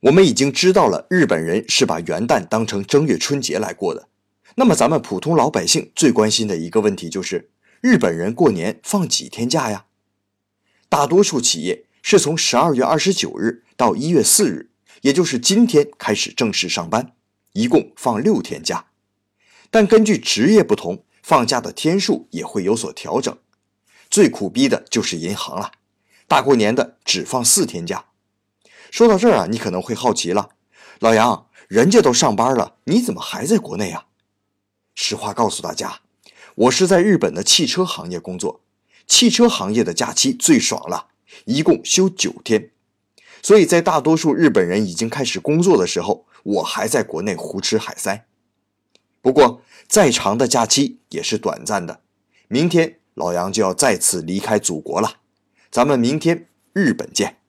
[0.00, 4.08] 我们已经知道了日本人是把元旦当成正月春节来过的。
[4.54, 7.50] 那么，咱们普通老百姓最关心的一个问题就是：
[7.82, 9.84] 日本人过年放几天假呀？
[10.88, 14.70] 大多数企业是从十二月二十九日到一月四日，
[15.02, 17.12] 也就是今天开始正式上班，
[17.52, 18.86] 一共放六天假。
[19.70, 23.36] 但根据职业不同，放假的天数也会有所调整。
[24.08, 25.72] 最苦逼的就是银行了，
[26.26, 28.06] 大过年的只放四天假。
[28.90, 30.50] 说到这儿啊，你可能会好奇了，
[30.98, 34.06] 老杨，人家都上班了，你怎么还在国内啊？
[34.94, 36.00] 实话告诉大家，
[36.56, 38.60] 我是在日本的汽车行业工作，
[39.06, 41.06] 汽车行业的假期最爽了，
[41.44, 42.70] 一共休九天。
[43.42, 48.26] 所以在大多数日本人已经开始工作的时候，我还在国内胡吃海塞。
[49.22, 52.00] 不过，再长的假期也是短暂的，
[52.48, 55.18] 明天老杨就要再次离开祖国了。
[55.70, 57.39] 咱们明天日本见。